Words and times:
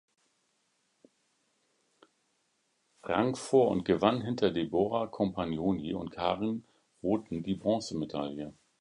Rang 3.03 3.35
vor 3.35 3.67
und 3.67 3.85
gewann 3.85 4.21
hinter 4.23 4.49
Deborah 4.49 5.05
Compagnoni 5.05 5.93
und 5.93 6.09
Karin 6.09 6.65
Roten 7.03 7.43
die 7.43 7.53
Bronzemedaille. 7.53 8.51